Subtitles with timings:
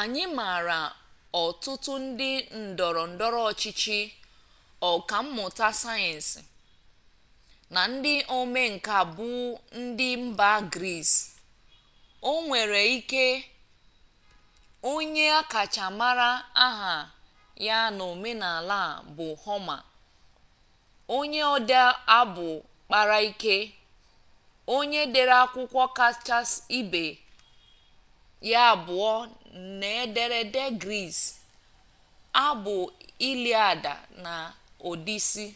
[0.00, 0.80] anyị maara
[1.42, 2.30] ọtụtụ ndị
[2.64, 3.98] ndọrọ ndọrọ ọchịchị
[4.90, 6.40] ọka mmụta sayensị
[7.74, 9.42] na ndị omenka buụ
[9.80, 11.12] ndị mba gris
[12.32, 13.24] onwere ike
[14.92, 16.30] onye akacha mara
[16.66, 16.94] aha
[17.66, 19.76] ya n'omenala a bụ homa
[21.16, 21.76] onye ode
[22.18, 22.48] abụ
[22.86, 23.56] kpara ike
[24.74, 26.38] onye dere akwụkwọ kacha
[26.78, 27.04] ibe
[28.50, 29.12] ya abụọ
[29.78, 31.18] n'ederede gris
[32.46, 32.76] abụ
[33.30, 33.84] iliad
[34.24, 34.32] na
[34.88, 35.46] odisi